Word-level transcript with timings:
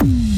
Mm. 0.00 0.37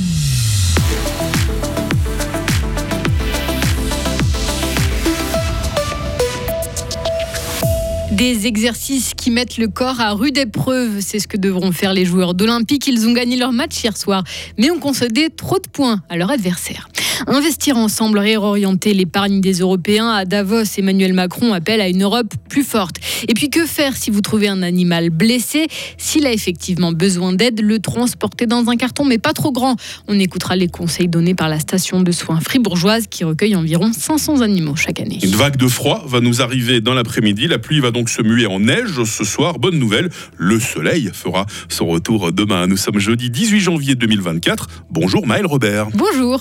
Des 8.21 8.47
exercices 8.47 9.15
qui 9.17 9.31
mettent 9.31 9.57
le 9.57 9.67
corps 9.67 9.99
à 9.99 10.13
rude 10.13 10.37
épreuve, 10.37 11.01
c'est 11.01 11.19
ce 11.21 11.27
que 11.27 11.39
devront 11.39 11.73
faire 11.73 11.95
les 11.95 12.05
joueurs 12.05 12.35
d'Olympique. 12.35 12.87
Ils 12.87 13.09
ont 13.09 13.15
gagné 13.15 13.35
leur 13.35 13.51
match 13.51 13.83
hier 13.83 13.97
soir, 13.97 14.25
mais 14.59 14.71
ont 14.71 14.79
concédé 14.79 15.31
trop 15.35 15.57
de 15.57 15.67
points 15.67 16.03
à 16.11 16.19
leur 16.19 16.31
adversaire. 16.31 16.91
Investir 17.27 17.79
ensemble, 17.79 18.19
réorienter 18.19 18.93
l'épargne 18.93 19.41
des 19.41 19.61
Européens. 19.61 20.11
À 20.11 20.27
Davos, 20.27 20.65
Emmanuel 20.77 21.15
Macron 21.15 21.55
appelle 21.55 21.81
à 21.81 21.89
une 21.89 22.03
Europe 22.03 22.35
plus 22.49 22.63
forte. 22.63 22.97
Et 23.27 23.35
puis 23.35 23.49
que 23.49 23.65
faire 23.65 23.97
si 23.97 24.11
vous 24.11 24.21
trouvez 24.21 24.49
un 24.49 24.63
animal 24.63 25.09
blessé? 25.11 25.67
S'il 25.97 26.27
a 26.27 26.33
effectivement 26.33 26.93
besoin 26.93 27.33
d'aide, 27.33 27.63
le 27.63 27.79
transporter 27.79 28.47
dans 28.47 28.69
un 28.69 28.77
carton, 28.77 29.05
mais 29.07 29.19
pas 29.19 29.33
trop 29.33 29.53
grand. 29.53 29.77
On 30.09 30.19
écoutera 30.19 30.57
les 30.57 30.69
conseils 30.69 31.09
donnés 31.09 31.35
par 31.35 31.49
la 31.49 31.59
station 31.59 32.03
de 32.03 32.13
soins 32.13 32.41
fribourgeoise 32.41 33.07
qui 33.09 33.25
recueille 33.25 33.57
environ 33.57 33.93
500 33.93 34.43
animaux 34.43 34.77
chaque 34.77 35.01
année. 35.01 35.19
Une 35.23 35.37
vague 35.37 35.57
de 35.57 35.69
froid 35.69 36.05
va 36.07 36.21
nous 36.21 36.43
arriver 36.43 36.83
dans 36.83 36.95
l'après-midi. 36.95 37.47
La 37.47 37.59
pluie 37.59 37.81
va 37.81 37.91
donc 37.91 38.10
se 38.11 38.23
muer 38.23 38.47
en 38.47 38.61
neige 38.61 39.05
ce 39.05 39.25
soir. 39.25 39.59
Bonne 39.59 39.79
nouvelle, 39.79 40.11
le 40.37 40.59
soleil 40.59 41.11
fera 41.13 41.47
son 41.69 41.87
retour 41.87 42.33
demain. 42.33 42.67
Nous 42.67 42.77
sommes 42.77 42.99
jeudi 42.99 43.31
18 43.31 43.61
janvier 43.61 43.95
2024. 43.95 44.85
Bonjour 44.91 45.27
Maël 45.27 45.47
Robert. 45.47 45.89
Bonjour. 45.95 46.41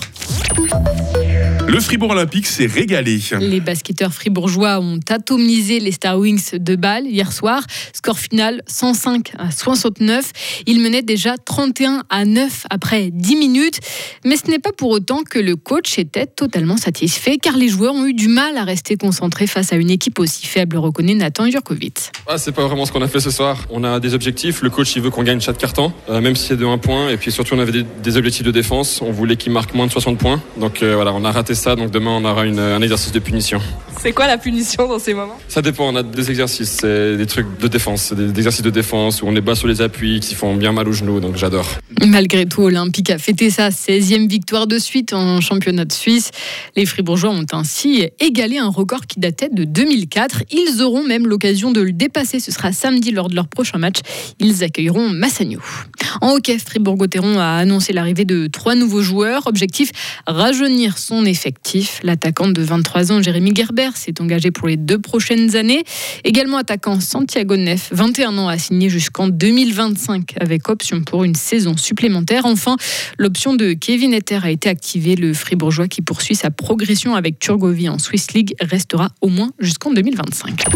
Le 1.70 1.78
Fribourg 1.78 2.10
Olympique 2.10 2.48
s'est 2.48 2.66
régalé. 2.66 3.20
Les 3.38 3.60
basketteurs 3.60 4.12
fribourgeois 4.12 4.80
ont 4.80 4.98
atomisé 5.08 5.78
les 5.78 5.92
Star 5.92 6.18
Wings 6.18 6.58
de 6.58 6.74
Bâle 6.74 7.06
hier 7.06 7.30
soir. 7.30 7.62
Score 7.92 8.18
final 8.18 8.60
105 8.66 9.30
à 9.38 9.52
69. 9.52 10.32
Ils 10.66 10.80
menaient 10.80 11.02
déjà 11.02 11.36
31 11.38 12.02
à 12.10 12.24
9 12.24 12.66
après 12.70 13.10
10 13.12 13.36
minutes. 13.36 13.78
Mais 14.24 14.36
ce 14.36 14.50
n'est 14.50 14.58
pas 14.58 14.72
pour 14.72 14.90
autant 14.90 15.22
que 15.22 15.38
le 15.38 15.54
coach 15.54 15.96
était 15.96 16.26
totalement 16.26 16.76
satisfait 16.76 17.38
car 17.38 17.56
les 17.56 17.68
joueurs 17.68 17.94
ont 17.94 18.04
eu 18.04 18.14
du 18.14 18.26
mal 18.26 18.56
à 18.56 18.64
rester 18.64 18.96
concentrés 18.96 19.46
face 19.46 19.72
à 19.72 19.76
une 19.76 19.90
équipe 19.90 20.18
aussi 20.18 20.46
faible, 20.46 20.76
reconnaît 20.76 21.14
Nathan 21.14 21.48
Jurkovic. 21.48 22.10
Ah, 22.26 22.36
c'est 22.36 22.50
pas 22.50 22.66
vraiment 22.66 22.84
ce 22.84 22.90
qu'on 22.90 23.02
a 23.02 23.08
fait 23.08 23.20
ce 23.20 23.30
soir. 23.30 23.68
On 23.70 23.84
a 23.84 24.00
des 24.00 24.14
objectifs. 24.14 24.62
Le 24.62 24.70
coach 24.70 24.96
il 24.96 25.02
veut 25.02 25.10
qu'on 25.10 25.22
gagne 25.22 25.40
chaque 25.40 25.58
carton, 25.58 25.92
euh, 26.08 26.20
même 26.20 26.34
si 26.34 26.48
c'est 26.48 26.56
de 26.56 26.66
1 26.66 26.78
point. 26.78 27.10
Et 27.10 27.16
puis 27.16 27.30
surtout 27.30 27.54
on 27.54 27.60
avait 27.60 27.70
des, 27.70 27.84
des 28.02 28.16
objectifs 28.16 28.44
de 28.44 28.50
défense. 28.50 29.02
On 29.02 29.12
voulait 29.12 29.36
qu'ils 29.36 29.52
marquent 29.52 29.74
moins 29.74 29.86
de 29.86 29.92
60 29.92 30.18
points. 30.18 30.42
Donc 30.56 30.82
euh, 30.82 30.96
voilà, 30.96 31.12
on 31.14 31.24
a 31.24 31.30
raté 31.30 31.54
ça. 31.60 31.76
Donc 31.76 31.90
demain, 31.90 32.10
on 32.10 32.24
aura 32.24 32.44
une, 32.46 32.58
un 32.58 32.80
exercice 32.82 33.12
de 33.12 33.18
punition. 33.18 33.60
C'est 34.00 34.12
quoi 34.12 34.26
la 34.26 34.38
punition 34.38 34.88
dans 34.88 34.98
ces 34.98 35.12
moments? 35.12 35.38
Ça 35.46 35.60
dépend. 35.60 35.88
On 35.88 35.96
a 35.96 36.02
des 36.02 36.30
exercices, 36.30 36.78
c'est 36.80 37.16
des 37.16 37.26
trucs 37.26 37.58
de 37.60 37.68
défense, 37.68 38.12
des, 38.12 38.28
des 38.28 38.38
exercices 38.38 38.62
de 38.62 38.70
défense 38.70 39.22
où 39.22 39.26
on 39.26 39.36
est 39.36 39.42
bas 39.42 39.54
sur 39.54 39.68
les 39.68 39.82
appuis, 39.82 40.20
qui 40.20 40.34
font 40.34 40.54
bien 40.56 40.72
mal 40.72 40.88
aux 40.88 40.92
genoux. 40.92 41.20
Donc 41.20 41.36
j'adore. 41.36 41.66
Malgré 42.06 42.46
tout, 42.46 42.62
Olympique 42.62 43.10
a 43.10 43.18
fêté 43.18 43.50
sa 43.50 43.68
16e 43.68 44.26
victoire 44.26 44.66
de 44.66 44.78
suite 44.78 45.12
en 45.12 45.40
championnat 45.42 45.84
de 45.84 45.92
Suisse. 45.92 46.30
Les 46.76 46.86
Fribourgeois 46.86 47.30
ont 47.30 47.44
ainsi 47.52 48.08
égalé 48.20 48.56
un 48.56 48.68
record 48.68 49.06
qui 49.06 49.20
datait 49.20 49.50
de 49.50 49.64
2004. 49.64 50.44
Ils 50.50 50.80
auront 50.80 51.04
même 51.04 51.26
l'occasion 51.26 51.70
de 51.70 51.82
le 51.82 51.92
dépasser. 51.92 52.40
Ce 52.40 52.52
sera 52.52 52.72
samedi 52.72 53.10
lors 53.10 53.28
de 53.28 53.34
leur 53.34 53.48
prochain 53.48 53.78
match. 53.78 53.98
Ils 54.38 54.64
accueilleront 54.64 55.10
Massagno. 55.10 55.60
En 56.22 56.32
hockey, 56.32 56.58
Fribourg-Gotteron 56.58 57.38
a 57.38 57.56
annoncé 57.56 57.92
l'arrivée 57.92 58.24
de 58.24 58.46
trois 58.46 58.74
nouveaux 58.74 59.02
joueurs. 59.02 59.46
Objectif 59.46 59.90
rajeunir 60.26 60.96
son 60.96 61.26
effectif. 61.50 62.00
L'attaquant 62.04 62.48
de 62.48 62.62
23 62.62 63.12
ans, 63.12 63.22
Jérémy 63.22 63.52
Gerber, 63.54 63.90
s'est 63.94 64.20
engagé 64.20 64.52
pour 64.52 64.68
les 64.68 64.76
deux 64.76 65.00
prochaines 65.00 65.56
années. 65.56 65.82
Également 66.22 66.58
attaquant 66.58 67.00
Santiago 67.00 67.56
Neff, 67.56 67.88
21 67.92 68.38
ans, 68.38 68.48
a 68.48 68.56
signé 68.56 68.88
jusqu'en 68.88 69.28
2025 69.28 70.34
avec 70.40 70.68
option 70.68 71.02
pour 71.02 71.24
une 71.24 71.34
saison 71.34 71.76
supplémentaire. 71.76 72.46
Enfin, 72.46 72.76
l'option 73.18 73.54
de 73.54 73.72
Kevin 73.72 74.14
Etter 74.14 74.38
a 74.42 74.50
été 74.50 74.68
activée. 74.68 75.16
Le 75.16 75.34
Fribourgeois 75.34 75.88
qui 75.88 76.02
poursuit 76.02 76.36
sa 76.36 76.50
progression 76.50 77.16
avec 77.16 77.40
Turgovie 77.40 77.88
en 77.88 77.98
Swiss 77.98 78.32
League 78.32 78.54
restera 78.60 79.08
au 79.20 79.28
moins 79.28 79.50
jusqu'en 79.58 79.92
2025. 79.92 80.66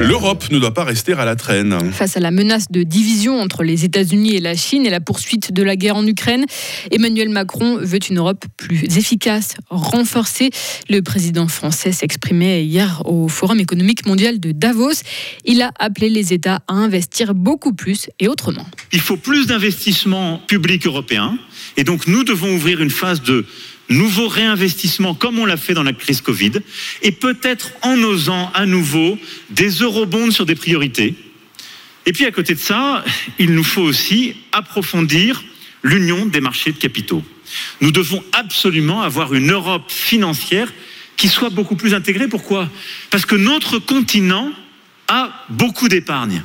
L'Europe 0.00 0.50
ne 0.50 0.58
doit 0.58 0.74
pas 0.74 0.82
rester 0.82 1.12
à 1.12 1.24
la 1.24 1.36
traîne. 1.36 1.92
Face 1.92 2.16
à 2.16 2.20
la 2.20 2.32
menace 2.32 2.66
de 2.68 2.82
division 2.82 3.40
entre 3.40 3.62
les 3.62 3.84
États-Unis 3.84 4.34
et 4.34 4.40
la 4.40 4.56
Chine 4.56 4.86
et 4.86 4.90
la 4.90 5.00
poursuite 5.00 5.52
de 5.52 5.62
la 5.62 5.76
guerre 5.76 5.96
en 5.96 6.04
Ukraine, 6.04 6.46
Emmanuel 6.90 7.28
Macron 7.28 7.78
veut 7.80 8.00
une 8.10 8.18
Europe 8.18 8.44
plus 8.56 8.82
efficace, 8.98 9.54
renforcée. 9.84 10.50
Le 10.88 11.00
président 11.00 11.48
français 11.48 11.92
s'exprimait 11.92 12.64
hier 12.64 13.02
au 13.04 13.28
Forum 13.28 13.60
économique 13.60 14.06
mondial 14.06 14.40
de 14.40 14.52
Davos. 14.52 15.02
Il 15.44 15.62
a 15.62 15.72
appelé 15.78 16.08
les 16.08 16.32
États 16.32 16.62
à 16.68 16.74
investir 16.74 17.34
beaucoup 17.34 17.72
plus 17.72 18.08
et 18.18 18.28
autrement. 18.28 18.66
Il 18.92 19.00
faut 19.00 19.16
plus 19.16 19.46
d'investissements 19.46 20.38
publics 20.38 20.86
européens 20.86 21.38
et 21.76 21.84
donc 21.84 22.06
nous 22.06 22.24
devons 22.24 22.54
ouvrir 22.54 22.80
une 22.80 22.90
phase 22.90 23.22
de 23.22 23.46
nouveaux 23.88 24.28
réinvestissements 24.28 25.14
comme 25.14 25.38
on 25.38 25.44
l'a 25.44 25.56
fait 25.56 25.74
dans 25.74 25.82
la 25.82 25.92
crise 25.92 26.20
Covid 26.20 26.52
et 27.02 27.12
peut-être 27.12 27.70
en 27.82 27.98
osant 28.02 28.50
à 28.54 28.66
nouveau 28.66 29.18
des 29.50 29.68
eurobonds 29.68 30.30
sur 30.30 30.46
des 30.46 30.54
priorités. 30.54 31.14
Et 32.06 32.12
puis 32.12 32.24
à 32.24 32.30
côté 32.30 32.54
de 32.54 32.60
ça, 32.60 33.04
il 33.38 33.54
nous 33.54 33.64
faut 33.64 33.82
aussi 33.82 34.36
approfondir 34.52 35.42
l'union 35.82 36.26
des 36.26 36.40
marchés 36.40 36.72
de 36.72 36.78
capitaux. 36.78 37.22
Nous 37.80 37.90
devons 37.90 38.22
absolument 38.32 39.02
avoir 39.02 39.34
une 39.34 39.50
Europe 39.52 39.90
financière 39.90 40.72
qui 41.16 41.28
soit 41.28 41.50
beaucoup 41.50 41.76
plus 41.76 41.94
intégrée. 41.94 42.28
Pourquoi? 42.28 42.68
Parce 43.10 43.26
que 43.26 43.36
notre 43.36 43.78
continent 43.78 44.50
a 45.08 45.30
beaucoup 45.48 45.88
d'épargne. 45.88 46.42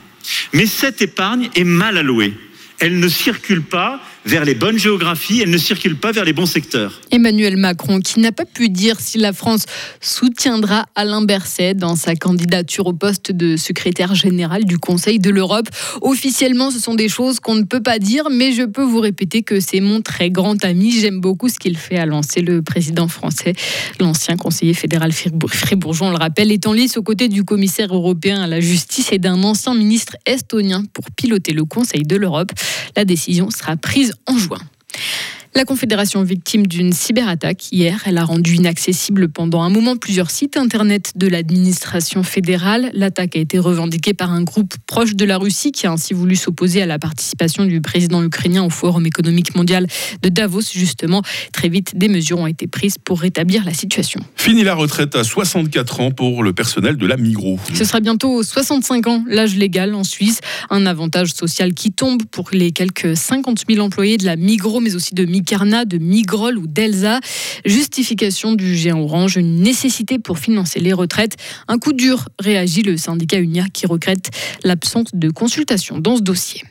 Mais 0.53 0.65
cette 0.65 1.01
épargne 1.01 1.49
est 1.55 1.63
mal 1.63 1.97
allouée. 1.97 2.33
Elle 2.79 2.99
ne 2.99 3.07
circule 3.07 3.61
pas 3.61 4.01
vers 4.29 4.45
les 4.45 4.53
bonnes 4.53 4.77
géographies, 4.77 5.41
elle 5.41 5.49
ne 5.49 5.57
circule 5.57 5.95
pas 5.95 6.11
vers 6.11 6.23
les 6.23 6.33
bons 6.33 6.45
secteurs. 6.45 7.01
Emmanuel 7.09 7.57
Macron, 7.57 7.99
qui 7.99 8.19
n'a 8.19 8.31
pas 8.31 8.45
pu 8.45 8.69
dire 8.69 8.99
si 8.99 9.17
la 9.17 9.33
France 9.33 9.65
soutiendra 10.01 10.85
Alain 10.93 11.23
Berset 11.23 11.73
dans 11.73 11.95
sa 11.95 12.15
candidature 12.15 12.85
au 12.85 12.93
poste 12.93 13.31
de 13.31 13.57
secrétaire 13.57 14.13
général 14.13 14.65
du 14.65 14.77
Conseil 14.77 15.17
de 15.17 15.31
l'Europe. 15.31 15.67
Officiellement, 16.01 16.69
ce 16.69 16.77
sont 16.77 16.93
des 16.93 17.09
choses 17.09 17.39
qu'on 17.39 17.55
ne 17.55 17.63
peut 17.63 17.81
pas 17.81 17.97
dire, 17.97 18.29
mais 18.29 18.51
je 18.51 18.61
peux 18.61 18.83
vous 18.83 18.99
répéter 18.99 19.41
que 19.41 19.59
c'est 19.59 19.79
mon 19.79 20.01
très 20.01 20.29
grand 20.29 20.63
ami. 20.63 20.91
J'aime 20.91 21.21
beaucoup 21.21 21.49
ce 21.49 21.57
qu'il 21.57 21.75
fait, 21.75 21.97
a 21.97 22.05
lancé 22.05 22.41
le 22.41 22.61
président 22.61 23.07
français. 23.07 23.53
L'ancien 23.99 24.37
conseiller 24.37 24.75
fédéral 24.75 25.11
fribourgeois, 25.11 26.09
on 26.09 26.11
le 26.11 26.17
rappelle, 26.17 26.51
est 26.51 26.67
en 26.67 26.73
lice 26.73 26.97
aux 26.97 27.03
côtés 27.03 27.29
du 27.29 27.43
commissaire 27.43 27.95
européen 27.95 28.43
à 28.43 28.47
la 28.47 28.59
justice 28.59 29.11
et 29.11 29.17
d'un 29.17 29.41
ancien 29.43 29.73
ministre 29.73 30.17
estonien 30.27 30.83
pour 30.93 31.05
piloter 31.17 31.53
le 31.53 31.65
Conseil 31.65 32.03
de 32.03 32.15
l'Europe. 32.15 32.51
La 32.95 33.05
décision 33.05 33.49
sera 33.49 33.75
prise 33.75 34.13
en 34.25 34.39
juin. 34.39 34.69
La 35.55 35.65
Confédération 35.65 36.21
victime 36.21 36.67
d'une 36.67 36.93
cyberattaque 36.93 37.71
hier, 37.71 38.03
elle 38.05 38.19
a 38.19 38.23
rendu 38.23 38.53
inaccessible 38.53 39.29
pendant 39.29 39.63
un 39.63 39.69
moment 39.69 39.97
plusieurs 39.97 40.29
sites 40.29 40.57
internet 40.57 41.13
de 41.15 41.27
l'administration 41.27 42.21
fédérale. 42.21 42.91
L'attaque 42.93 43.35
a 43.35 43.39
été 43.39 43.57
revendiquée 43.57 44.13
par 44.13 44.31
un 44.31 44.43
groupe 44.43 44.75
proche 44.85 45.15
de 45.15 45.25
la 45.25 45.39
Russie 45.39 45.71
qui 45.71 45.87
a 45.87 45.91
ainsi 45.91 46.13
voulu 46.13 46.35
s'opposer 46.35 46.83
à 46.83 46.85
la 46.85 46.99
participation 46.99 47.65
du 47.65 47.81
président 47.81 48.23
ukrainien 48.23 48.63
au 48.63 48.69
Forum 48.69 49.07
économique 49.07 49.55
mondial 49.55 49.87
de 50.21 50.29
Davos. 50.29 50.61
Justement, 50.71 51.23
très 51.51 51.67
vite, 51.67 51.97
des 51.97 52.09
mesures 52.09 52.37
ont 52.37 52.47
été 52.47 52.67
prises 52.67 52.97
pour 53.03 53.19
rétablir 53.19 53.65
la 53.65 53.73
situation. 53.73 54.21
Fini 54.35 54.63
la 54.63 54.75
retraite 54.75 55.15
à 55.15 55.23
64 55.23 55.99
ans 56.01 56.11
pour 56.11 56.43
le 56.43 56.53
personnel 56.53 56.95
de 56.95 57.07
la 57.07 57.17
Migros. 57.17 57.59
Ce 57.73 57.85
sera 57.85 58.01
bientôt 58.01 58.43
65 58.43 59.07
ans, 59.07 59.23
l'âge 59.27 59.55
légal 59.55 59.95
en 59.95 60.03
Suisse. 60.03 60.41
Un 60.69 60.85
avantage 60.85 61.33
social 61.33 61.73
qui 61.73 61.91
tombe 61.91 62.23
pour 62.25 62.49
les 62.53 62.71
quelques 62.71 63.17
50 63.17 63.63
000 63.67 63.83
employés 63.83 64.17
de 64.17 64.25
la 64.25 64.35
Migros, 64.35 64.79
mais 64.79 64.93
aussi 64.93 65.15
de 65.15 65.25
Micarna, 65.39 65.85
de 65.85 65.97
Migrol 65.97 66.57
ou 66.57 66.67
d'Elsa. 66.67 67.21
Justification 67.65 68.53
du 68.53 68.75
géant 68.75 68.99
orange, 68.99 69.37
une 69.37 69.61
nécessité 69.61 70.19
pour 70.19 70.37
financer 70.37 70.79
les 70.79 70.93
retraites. 70.93 71.37
Un 71.67 71.79
coup 71.79 71.93
dur, 71.93 72.27
réagit 72.39 72.83
le 72.83 72.97
syndicat 72.97 73.37
UNIA 73.37 73.65
qui 73.73 73.87
regrette 73.87 74.29
l'absence 74.63 75.07
de 75.13 75.29
consultation 75.29 75.97
dans 75.97 76.17
ce 76.17 76.21
dossier. 76.21 76.63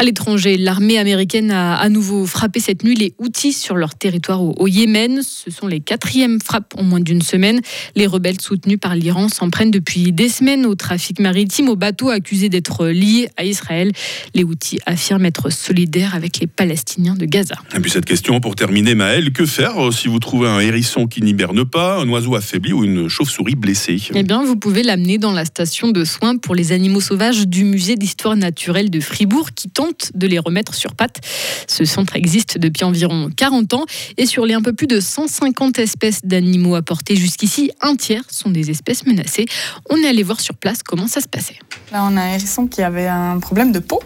À 0.00 0.04
l'étranger, 0.04 0.56
l'armée 0.56 0.96
américaine 0.96 1.50
a 1.50 1.74
à 1.74 1.88
nouveau 1.88 2.24
frappé 2.24 2.60
cette 2.60 2.84
nuit 2.84 2.94
les 2.94 3.14
outils 3.18 3.52
sur 3.52 3.74
leur 3.74 3.96
territoire 3.96 4.40
au, 4.40 4.54
au 4.56 4.68
Yémen. 4.68 5.22
Ce 5.24 5.50
sont 5.50 5.66
les 5.66 5.80
quatrièmes 5.80 6.38
frappes 6.40 6.72
en 6.78 6.84
moins 6.84 7.00
d'une 7.00 7.20
semaine. 7.20 7.60
Les 7.96 8.06
rebelles 8.06 8.40
soutenus 8.40 8.78
par 8.80 8.94
l'Iran 8.94 9.28
s'en 9.28 9.50
prennent 9.50 9.72
depuis 9.72 10.12
des 10.12 10.28
semaines 10.28 10.66
au 10.66 10.76
trafic 10.76 11.18
maritime, 11.18 11.68
aux 11.68 11.74
bateaux 11.74 12.10
accusés 12.10 12.48
d'être 12.48 12.86
liés 12.86 13.28
à 13.36 13.42
Israël. 13.42 13.90
Les 14.36 14.44
outils 14.44 14.78
affirment 14.86 15.26
être 15.26 15.50
solidaires 15.50 16.14
avec 16.14 16.38
les 16.38 16.46
Palestiniens 16.46 17.16
de 17.16 17.24
Gaza. 17.24 17.56
Et 17.76 17.80
puis 17.80 17.90
cette 17.90 18.04
question 18.04 18.38
pour 18.38 18.54
terminer, 18.54 18.94
Maël, 18.94 19.32
que 19.32 19.46
faire 19.46 19.84
euh, 19.84 19.90
si 19.90 20.06
vous 20.06 20.20
trouvez 20.20 20.46
un 20.48 20.60
hérisson 20.60 21.08
qui 21.08 21.22
n'hiberne 21.22 21.64
pas, 21.64 21.98
un 21.98 22.08
oiseau 22.08 22.36
affaibli 22.36 22.72
ou 22.72 22.84
une 22.84 23.08
chauve-souris 23.08 23.56
blessée? 23.56 24.00
Eh 24.14 24.22
bien, 24.22 24.44
vous 24.44 24.54
pouvez 24.54 24.84
l'amener 24.84 25.18
dans 25.18 25.32
la 25.32 25.44
station 25.44 25.88
de 25.88 26.04
soins 26.04 26.36
pour 26.36 26.54
les 26.54 26.70
animaux 26.70 27.00
sauvages 27.00 27.48
du 27.48 27.64
musée 27.64 27.96
d'histoire 27.96 28.36
naturelle 28.36 28.90
de 28.90 29.00
Fribourg 29.00 29.48
qui 29.56 29.68
tente 29.68 29.87
de 30.14 30.26
les 30.26 30.38
remettre 30.38 30.74
sur 30.74 30.94
pattes. 30.94 31.20
Ce 31.66 31.84
centre 31.84 32.16
existe 32.16 32.58
depuis 32.58 32.84
environ 32.84 33.30
40 33.34 33.74
ans 33.74 33.84
et 34.16 34.26
sur 34.26 34.46
les 34.46 34.54
un 34.54 34.62
peu 34.62 34.72
plus 34.72 34.86
de 34.86 35.00
150 35.00 35.78
espèces 35.78 36.24
d'animaux 36.24 36.74
apportés 36.74 37.16
jusqu'ici, 37.16 37.70
un 37.80 37.96
tiers 37.96 38.24
sont 38.30 38.50
des 38.50 38.70
espèces 38.70 39.06
menacées. 39.06 39.46
On 39.88 39.96
est 39.96 40.08
allé 40.08 40.22
voir 40.22 40.40
sur 40.40 40.56
place 40.56 40.82
comment 40.82 41.06
ça 41.06 41.20
se 41.20 41.28
passait. 41.28 41.58
Là, 41.92 42.04
on 42.10 42.16
a 42.16 42.22
un 42.22 42.34
hérisson 42.34 42.66
qui 42.66 42.82
avait 42.82 43.06
un 43.06 43.38
problème 43.38 43.72
de 43.72 43.78
peau. 43.78 44.00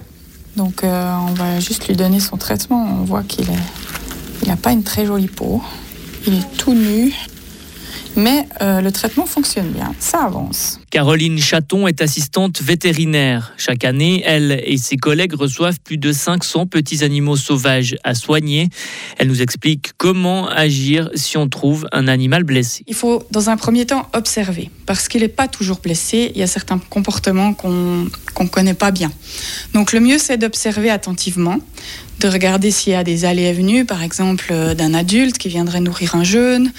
Donc 0.56 0.84
euh, 0.84 1.14
on 1.28 1.32
va 1.32 1.60
juste 1.60 1.88
lui 1.88 1.96
donner 1.96 2.20
son 2.20 2.36
traitement. 2.36 3.00
On 3.00 3.04
voit 3.04 3.22
qu'il 3.22 3.46
n'a 4.46 4.56
pas 4.56 4.72
une 4.72 4.82
très 4.82 5.06
jolie 5.06 5.28
peau. 5.28 5.62
Il 6.26 6.34
est 6.34 6.56
tout 6.56 6.74
nu. 6.74 7.12
Mais 8.16 8.46
euh, 8.60 8.80
le 8.80 8.92
traitement 8.92 9.26
fonctionne 9.26 9.70
bien, 9.70 9.94
ça 9.98 10.24
avance. 10.24 10.80
Caroline 10.90 11.38
Chaton 11.38 11.88
est 11.88 12.02
assistante 12.02 12.60
vétérinaire. 12.60 13.52
Chaque 13.56 13.84
année, 13.84 14.22
elle 14.26 14.62
et 14.64 14.76
ses 14.76 14.96
collègues 14.96 15.34
reçoivent 15.34 15.80
plus 15.80 15.96
de 15.96 16.12
500 16.12 16.66
petits 16.66 17.02
animaux 17.02 17.36
sauvages 17.36 17.96
à 18.04 18.14
soigner. 18.14 18.68
Elle 19.18 19.28
nous 19.28 19.40
explique 19.40 19.92
comment 19.96 20.48
agir 20.48 21.08
si 21.14 21.38
on 21.38 21.48
trouve 21.48 21.88
un 21.92 22.08
animal 22.08 22.44
blessé. 22.44 22.84
Il 22.86 22.94
faut 22.94 23.22
dans 23.30 23.48
un 23.48 23.56
premier 23.56 23.86
temps 23.86 24.08
observer, 24.12 24.70
parce 24.84 25.08
qu'il 25.08 25.22
n'est 25.22 25.28
pas 25.28 25.48
toujours 25.48 25.80
blessé. 25.80 26.32
Il 26.34 26.38
y 26.38 26.42
a 26.42 26.46
certains 26.46 26.78
comportements 26.78 27.54
qu'on 27.54 28.06
ne 28.40 28.48
connaît 28.48 28.74
pas 28.74 28.90
bien. 28.90 29.10
Donc 29.72 29.92
le 29.92 30.00
mieux, 30.00 30.18
c'est 30.18 30.36
d'observer 30.36 30.90
attentivement 30.90 31.58
de 32.22 32.28
regarder 32.28 32.70
s'il 32.70 32.92
y 32.92 32.96
a 32.96 33.02
des 33.02 33.24
allées 33.24 33.42
et 33.42 33.52
venues, 33.52 33.84
par 33.84 34.02
exemple 34.02 34.46
euh, 34.50 34.74
d'un 34.74 34.94
adulte 34.94 35.38
qui 35.38 35.48
viendrait 35.48 35.80
nourrir 35.80 36.14
un 36.14 36.24
jeune, 36.24 36.72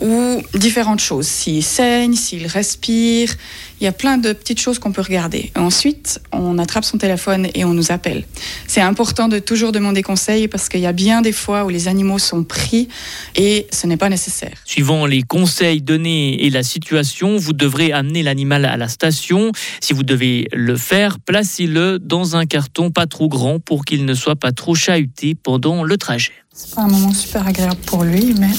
ou 0.00 0.42
différentes 0.54 1.00
choses. 1.00 1.26
S'il 1.26 1.62
saigne, 1.62 2.14
s'il 2.14 2.46
respire, 2.46 3.32
il 3.80 3.84
y 3.84 3.86
a 3.86 3.92
plein 3.92 4.18
de 4.18 4.32
petites 4.32 4.60
choses 4.60 4.78
qu'on 4.78 4.92
peut 4.92 5.00
regarder. 5.00 5.50
Ensuite, 5.56 6.20
on 6.32 6.58
attrape 6.58 6.84
son 6.84 6.98
téléphone 6.98 7.48
et 7.54 7.64
on 7.64 7.72
nous 7.72 7.92
appelle. 7.92 8.24
C'est 8.66 8.80
important 8.82 9.28
de 9.28 9.38
toujours 9.38 9.72
demander 9.72 10.02
conseil 10.02 10.48
parce 10.48 10.68
qu'il 10.68 10.80
y 10.80 10.86
a 10.86 10.92
bien 10.92 11.22
des 11.22 11.32
fois 11.32 11.64
où 11.64 11.70
les 11.70 11.88
animaux 11.88 12.18
sont 12.18 12.44
pris 12.44 12.88
et 13.36 13.66
ce 13.72 13.86
n'est 13.86 13.96
pas 13.96 14.10
nécessaire. 14.10 14.52
Suivant 14.64 15.06
les 15.06 15.22
conseils 15.22 15.80
donnés 15.80 16.44
et 16.44 16.50
la 16.50 16.62
situation, 16.62 17.36
vous 17.36 17.52
devrez 17.52 17.92
amener 17.92 18.22
l'animal 18.22 18.66
à 18.66 18.76
la 18.76 18.88
station. 18.88 19.52
Si 19.80 19.94
vous 19.94 20.02
devez 20.02 20.48
le 20.52 20.76
faire, 20.76 21.18
placez-le 21.18 21.98
dans 21.98 22.36
un 22.36 22.44
carton 22.44 22.90
pas 22.90 23.06
trop 23.06 23.28
grand 23.28 23.60
pour 23.60 23.84
qu'il 23.84 24.04
ne 24.04 24.14
soit 24.14 24.36
pas 24.36 24.52
trop 24.52 24.74
chahuté 24.74 25.34
pendant 25.34 25.84
le 25.84 25.96
trajet. 25.96 26.32
C'est 26.52 26.74
pas 26.74 26.82
un 26.82 26.88
moment 26.88 27.14
super 27.14 27.46
agréable 27.46 27.80
pour 27.86 28.04
lui, 28.04 28.34
mais 28.38 28.50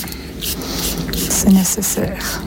c'est 1.32 1.50
nécessaire. 1.50 2.44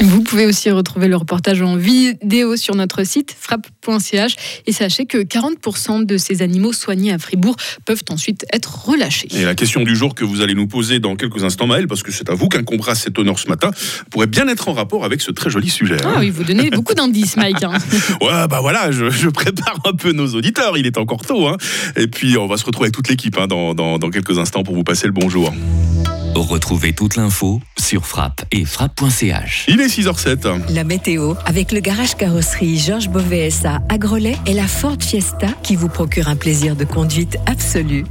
Vous 0.00 0.22
pouvez 0.22 0.46
aussi 0.46 0.70
retrouver 0.70 1.06
le 1.06 1.16
reportage 1.16 1.60
en 1.60 1.76
vidéo 1.76 2.56
sur 2.56 2.74
notre 2.74 3.04
site 3.04 3.36
frappe.ch 3.38 4.36
et 4.66 4.72
sachez 4.72 5.04
que 5.04 5.18
40% 5.18 6.06
de 6.06 6.16
ces 6.16 6.40
animaux 6.40 6.72
soignés 6.72 7.12
à 7.12 7.18
Fribourg 7.18 7.56
peuvent 7.84 8.02
ensuite 8.08 8.46
être 8.52 8.86
relâchés. 8.88 9.28
Et 9.32 9.44
la 9.44 9.54
question 9.54 9.82
du 9.82 9.94
jour 9.94 10.14
que 10.14 10.24
vous 10.24 10.40
allez 10.40 10.54
nous 10.54 10.66
poser 10.66 10.98
dans 10.98 11.14
quelques 11.14 11.44
instants, 11.44 11.66
Maël, 11.66 11.86
parce 11.86 12.02
que 12.02 12.10
c'est 12.10 12.30
à 12.30 12.34
vous 12.34 12.48
qu'incombera 12.48 12.94
cet 12.94 13.18
honneur 13.18 13.38
ce 13.38 13.48
matin, 13.48 13.70
pourrait 14.10 14.26
bien 14.26 14.48
être 14.48 14.68
en 14.68 14.72
rapport 14.72 15.04
avec 15.04 15.20
ce 15.20 15.30
très 15.30 15.50
joli 15.50 15.68
sujet. 15.68 16.02
Hein. 16.02 16.14
Ah 16.16 16.20
oui, 16.20 16.30
vous 16.30 16.44
donnez 16.44 16.70
beaucoup 16.70 16.94
d'indices, 16.94 17.36
Mike. 17.36 17.62
Hein. 17.62 17.76
ouais, 18.22 18.48
bah 18.48 18.60
voilà, 18.62 18.90
je, 18.90 19.28
prépare 19.28 19.78
un 19.84 19.92
peu 19.92 20.12
nos 20.12 20.28
auditeurs, 20.28 20.78
il 20.78 20.86
est 20.86 20.96
encore 20.96 21.24
tôt. 21.26 21.48
Hein. 21.48 21.58
Et 21.96 22.06
puis 22.06 22.38
on 22.38 22.46
va 22.46 22.56
se 22.56 22.64
retrouver 22.64 22.86
avec 22.86 22.94
toute 22.94 23.08
l'équipe 23.08 23.38
dans, 23.46 23.74
dans 23.74 24.10
quelques 24.10 24.38
instants 24.38 24.62
pour 24.62 24.74
vous 24.74 24.84
passer 24.84 25.06
le 25.06 25.12
bonjour. 25.12 25.52
Retrouvez 26.34 26.94
toute 26.94 27.16
l'info 27.16 27.60
sur 27.78 28.06
frappe 28.06 28.44
et 28.52 28.64
frappe.ch. 28.64 29.66
Il 29.68 29.80
est 29.80 29.86
6h07. 29.86 30.72
La 30.72 30.82
météo 30.82 31.34
avec 31.44 31.72
le 31.72 31.80
garage 31.80 32.14
carrosserie 32.14 32.78
Georges 32.78 33.10
Beauvais 33.10 33.50
à 33.66 33.98
Grelais 33.98 34.38
et 34.46 34.54
la 34.54 34.66
Ford 34.66 34.96
Fiesta 34.98 35.48
qui 35.62 35.76
vous 35.76 35.88
procure 35.88 36.28
un 36.28 36.36
plaisir 36.36 36.74
de 36.74 36.84
conduite 36.84 37.36
absolu. 37.46 38.04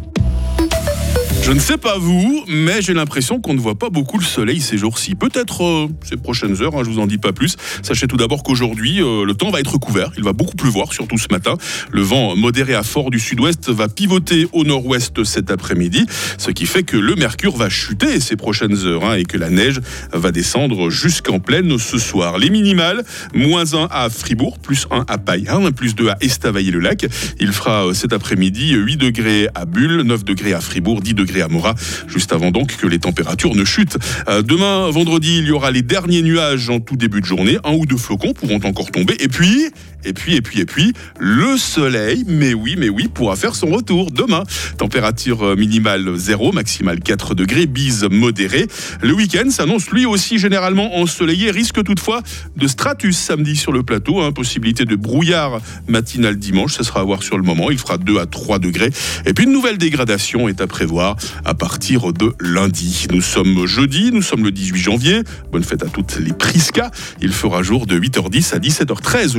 Je 1.43 1.51
ne 1.51 1.59
sais 1.59 1.77
pas 1.77 1.97
vous, 1.97 2.45
mais 2.47 2.83
j'ai 2.83 2.93
l'impression 2.93 3.41
qu'on 3.41 3.55
ne 3.55 3.59
voit 3.59 3.73
pas 3.73 3.89
beaucoup 3.89 4.19
le 4.19 4.23
soleil 4.23 4.61
ces 4.61 4.77
jours-ci. 4.77 5.15
Peut-être 5.15 5.63
euh, 5.63 5.87
ces 6.03 6.15
prochaines 6.15 6.61
heures, 6.61 6.75
hein, 6.75 6.83
je 6.85 6.89
vous 6.89 6.99
en 6.99 7.07
dis 7.07 7.17
pas 7.17 7.33
plus. 7.33 7.57
Sachez 7.81 8.05
tout 8.05 8.15
d'abord 8.15 8.43
qu'aujourd'hui, 8.43 9.01
euh, 9.01 9.25
le 9.25 9.33
temps 9.33 9.49
va 9.49 9.59
être 9.59 9.79
couvert. 9.79 10.11
Il 10.17 10.23
va 10.23 10.33
beaucoup 10.33 10.55
pleuvoir, 10.55 10.93
surtout 10.93 11.17
ce 11.17 11.27
matin. 11.31 11.55
Le 11.91 12.03
vent 12.03 12.35
modéré 12.35 12.75
à 12.75 12.83
fort 12.83 13.09
du 13.09 13.19
sud-ouest 13.19 13.69
va 13.69 13.89
pivoter 13.89 14.47
au 14.53 14.63
nord-ouest 14.63 15.23
cet 15.23 15.49
après-midi, 15.49 16.05
ce 16.37 16.51
qui 16.51 16.67
fait 16.67 16.83
que 16.83 16.95
le 16.95 17.15
mercure 17.15 17.57
va 17.57 17.69
chuter 17.69 18.19
ces 18.19 18.35
prochaines 18.35 18.77
heures 18.85 19.03
hein, 19.03 19.15
et 19.15 19.23
que 19.23 19.37
la 19.37 19.49
neige 19.49 19.81
va 20.13 20.31
descendre 20.31 20.91
jusqu'en 20.91 21.39
pleine 21.39 21.79
ce 21.79 21.97
soir. 21.97 22.37
Les 22.37 22.51
minimales, 22.51 23.03
moins 23.33 23.73
1 23.73 23.87
à 23.89 24.11
Fribourg, 24.11 24.59
plus 24.59 24.85
1 24.91 25.05
à 25.07 25.17
Payerne, 25.17 25.71
plus 25.71 25.95
2 25.95 26.09
à 26.09 26.17
Estavayer-le-Lac. 26.21 27.07
Il 27.39 27.51
fera 27.51 27.87
euh, 27.87 27.93
cet 27.93 28.13
après-midi 28.13 28.73
8 28.73 28.97
degrés 28.97 29.47
à 29.55 29.65
Bulle, 29.65 30.03
9 30.03 30.23
degrés 30.23 30.53
à 30.53 30.61
Fribourg, 30.61 31.01
10 31.01 31.15
degrés 31.15 31.30
à 31.39 31.47
Mora, 31.47 31.75
juste 32.07 32.33
avant 32.33 32.51
donc 32.51 32.75
que 32.75 32.87
les 32.87 32.99
températures 32.99 33.55
ne 33.55 33.63
chutent. 33.63 33.97
Euh, 34.27 34.41
demain, 34.41 34.89
vendredi, 34.89 35.37
il 35.37 35.45
y 35.45 35.51
aura 35.51 35.71
les 35.71 35.83
derniers 35.83 36.23
nuages 36.23 36.69
en 36.69 36.79
tout 36.81 36.97
début 36.97 37.21
de 37.21 37.25
journée. 37.25 37.57
Un 37.63 37.73
ou 37.73 37.85
deux 37.85 37.97
flocons 37.97 38.33
pourront 38.33 38.59
encore 38.65 38.91
tomber. 38.91 39.15
Et 39.19 39.29
puis, 39.29 39.69
et 40.03 40.13
puis, 40.13 40.35
et 40.35 40.41
puis, 40.41 40.59
et 40.59 40.65
puis, 40.65 40.93
le 41.19 41.57
soleil, 41.57 42.23
mais 42.27 42.53
oui, 42.53 42.75
mais 42.77 42.89
oui, 42.89 43.07
pourra 43.07 43.35
faire 43.35 43.55
son 43.55 43.67
retour 43.67 44.11
demain. 44.11 44.43
Température 44.77 45.43
euh, 45.43 45.55
minimale 45.55 46.15
0, 46.15 46.51
maximale 46.51 46.99
4 46.99 47.35
degrés, 47.35 47.65
bise 47.65 48.07
modérée. 48.09 48.67
Le 49.01 49.13
week-end 49.13 49.49
s'annonce 49.49 49.89
lui 49.89 50.05
aussi 50.05 50.37
généralement 50.37 50.97
ensoleillé, 50.97 51.51
risque 51.51 51.83
toutefois 51.83 52.21
de 52.55 52.67
stratus 52.67 53.17
samedi 53.17 53.55
sur 53.55 53.71
le 53.71 53.83
plateau, 53.83 54.21
hein, 54.21 54.31
possibilité 54.31 54.85
de 54.85 54.95
brouillard 54.95 55.59
matinal 55.87 56.37
dimanche, 56.37 56.75
ça 56.75 56.83
sera 56.83 57.01
à 57.01 57.03
voir 57.03 57.23
sur 57.23 57.37
le 57.37 57.43
moment, 57.43 57.71
il 57.71 57.77
fera 57.77 57.97
2 57.97 58.19
à 58.19 58.25
3 58.25 58.59
degrés. 58.59 58.91
Et 59.25 59.33
puis 59.33 59.45
une 59.45 59.51
nouvelle 59.51 59.77
dégradation 59.77 60.47
est 60.49 60.61
à 60.61 60.67
prévoir 60.67 61.15
à 61.45 61.53
partir 61.53 62.13
de 62.13 62.33
lundi. 62.39 63.07
Nous 63.11 63.21
sommes 63.21 63.65
jeudi, 63.65 64.11
nous 64.11 64.21
sommes 64.21 64.43
le 64.43 64.51
18 64.51 64.79
janvier. 64.79 65.21
Bonne 65.51 65.63
fête 65.63 65.83
à 65.83 65.87
toutes 65.87 66.17
les 66.19 66.33
Prisca. 66.33 66.91
Il 67.21 67.31
fera 67.31 67.63
jour 67.63 67.85
de 67.85 67.99
8h10 67.99 68.55
à 68.55 68.59
17h13. 68.59 69.29